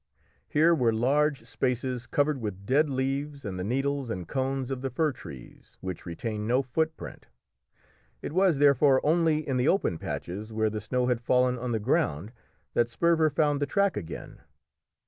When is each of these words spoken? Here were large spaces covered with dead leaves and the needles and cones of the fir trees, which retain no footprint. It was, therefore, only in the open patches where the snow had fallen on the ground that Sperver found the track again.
Here 0.47 0.73
were 0.73 0.91
large 0.91 1.45
spaces 1.45 2.07
covered 2.07 2.41
with 2.41 2.65
dead 2.65 2.89
leaves 2.89 3.45
and 3.45 3.59
the 3.59 3.63
needles 3.63 4.09
and 4.09 4.27
cones 4.27 4.71
of 4.71 4.81
the 4.81 4.89
fir 4.89 5.11
trees, 5.11 5.77
which 5.79 6.07
retain 6.07 6.47
no 6.47 6.63
footprint. 6.63 7.27
It 8.23 8.31
was, 8.33 8.57
therefore, 8.57 8.99
only 9.05 9.47
in 9.47 9.57
the 9.57 9.67
open 9.67 9.99
patches 9.99 10.51
where 10.51 10.71
the 10.71 10.81
snow 10.81 11.05
had 11.05 11.21
fallen 11.21 11.59
on 11.59 11.71
the 11.71 11.79
ground 11.79 12.31
that 12.73 12.89
Sperver 12.89 13.29
found 13.29 13.61
the 13.61 13.67
track 13.67 13.95
again. 13.95 14.39